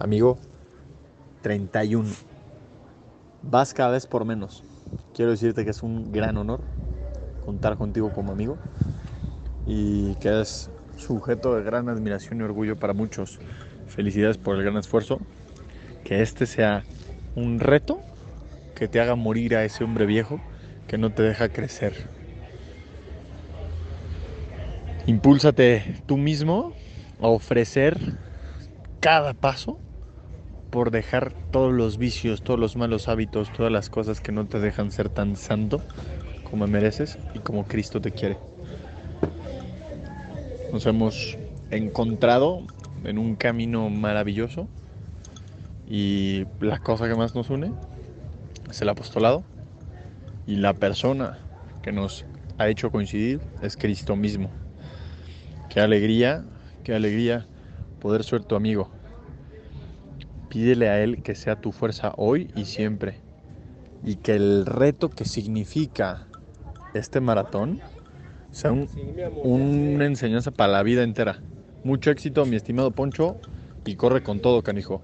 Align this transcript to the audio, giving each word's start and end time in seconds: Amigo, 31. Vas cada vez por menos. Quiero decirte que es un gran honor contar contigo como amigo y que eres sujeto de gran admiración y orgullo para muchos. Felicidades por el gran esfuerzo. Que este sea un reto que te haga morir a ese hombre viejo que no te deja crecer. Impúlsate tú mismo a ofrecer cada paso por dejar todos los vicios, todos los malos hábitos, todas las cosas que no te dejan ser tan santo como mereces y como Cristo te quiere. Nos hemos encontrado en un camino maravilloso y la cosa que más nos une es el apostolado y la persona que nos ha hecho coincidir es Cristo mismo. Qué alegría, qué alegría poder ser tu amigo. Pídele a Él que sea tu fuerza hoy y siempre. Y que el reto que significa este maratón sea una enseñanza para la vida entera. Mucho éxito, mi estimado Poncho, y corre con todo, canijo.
Amigo, 0.00 0.38
31. 1.42 2.08
Vas 3.42 3.74
cada 3.74 3.90
vez 3.90 4.06
por 4.06 4.24
menos. 4.24 4.64
Quiero 5.14 5.30
decirte 5.30 5.62
que 5.62 5.72
es 5.72 5.82
un 5.82 6.10
gran 6.10 6.38
honor 6.38 6.62
contar 7.44 7.76
contigo 7.76 8.10
como 8.10 8.32
amigo 8.32 8.56
y 9.66 10.14
que 10.14 10.28
eres 10.28 10.70
sujeto 10.96 11.54
de 11.54 11.62
gran 11.64 11.90
admiración 11.90 12.40
y 12.40 12.44
orgullo 12.44 12.76
para 12.76 12.94
muchos. 12.94 13.40
Felicidades 13.88 14.38
por 14.38 14.56
el 14.56 14.62
gran 14.62 14.78
esfuerzo. 14.78 15.20
Que 16.02 16.22
este 16.22 16.46
sea 16.46 16.82
un 17.36 17.60
reto 17.60 18.00
que 18.74 18.88
te 18.88 19.02
haga 19.02 19.16
morir 19.16 19.54
a 19.54 19.66
ese 19.66 19.84
hombre 19.84 20.06
viejo 20.06 20.40
que 20.88 20.96
no 20.96 21.10
te 21.12 21.24
deja 21.24 21.50
crecer. 21.50 22.08
Impúlsate 25.04 26.02
tú 26.06 26.16
mismo 26.16 26.72
a 27.20 27.28
ofrecer 27.28 27.98
cada 29.00 29.34
paso 29.34 29.78
por 30.70 30.90
dejar 30.90 31.32
todos 31.50 31.72
los 31.72 31.98
vicios, 31.98 32.42
todos 32.42 32.58
los 32.58 32.76
malos 32.76 33.08
hábitos, 33.08 33.52
todas 33.52 33.72
las 33.72 33.90
cosas 33.90 34.20
que 34.20 34.32
no 34.32 34.46
te 34.46 34.60
dejan 34.60 34.92
ser 34.92 35.08
tan 35.08 35.36
santo 35.36 35.82
como 36.48 36.66
mereces 36.66 37.18
y 37.34 37.40
como 37.40 37.64
Cristo 37.64 38.00
te 38.00 38.12
quiere. 38.12 38.38
Nos 40.72 40.86
hemos 40.86 41.36
encontrado 41.70 42.62
en 43.04 43.18
un 43.18 43.34
camino 43.34 43.90
maravilloso 43.90 44.68
y 45.88 46.44
la 46.60 46.78
cosa 46.78 47.08
que 47.08 47.16
más 47.16 47.34
nos 47.34 47.50
une 47.50 47.72
es 48.70 48.80
el 48.80 48.88
apostolado 48.88 49.42
y 50.46 50.56
la 50.56 50.74
persona 50.74 51.38
que 51.82 51.92
nos 51.92 52.24
ha 52.58 52.68
hecho 52.68 52.90
coincidir 52.90 53.40
es 53.62 53.76
Cristo 53.76 54.14
mismo. 54.14 54.50
Qué 55.68 55.80
alegría, 55.80 56.44
qué 56.84 56.94
alegría 56.94 57.46
poder 58.00 58.22
ser 58.22 58.44
tu 58.44 58.54
amigo. 58.54 58.99
Pídele 60.50 60.88
a 60.90 61.02
Él 61.02 61.22
que 61.22 61.34
sea 61.36 61.56
tu 61.56 61.72
fuerza 61.72 62.12
hoy 62.16 62.50
y 62.54 62.66
siempre. 62.66 63.24
Y 64.02 64.16
que 64.16 64.34
el 64.34 64.66
reto 64.66 65.10
que 65.10 65.24
significa 65.24 66.28
este 66.92 67.20
maratón 67.20 67.80
sea 68.50 68.72
una 68.72 70.06
enseñanza 70.06 70.50
para 70.50 70.72
la 70.72 70.82
vida 70.82 71.04
entera. 71.04 71.44
Mucho 71.84 72.10
éxito, 72.10 72.46
mi 72.46 72.56
estimado 72.56 72.90
Poncho, 72.92 73.38
y 73.84 73.96
corre 73.96 74.22
con 74.22 74.40
todo, 74.40 74.62
canijo. 74.62 75.02